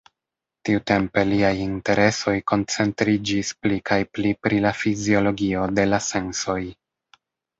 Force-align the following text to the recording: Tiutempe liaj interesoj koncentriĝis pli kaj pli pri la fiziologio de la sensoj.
Tiutempe 0.67 1.23
liaj 1.31 1.51
interesoj 1.65 2.33
koncentriĝis 2.53 3.51
pli 3.65 3.77
kaj 3.91 3.99
pli 4.15 4.33
pri 4.47 4.61
la 4.63 4.71
fiziologio 4.79 5.67
de 5.81 5.85
la 5.91 6.03
sensoj. 6.09 6.59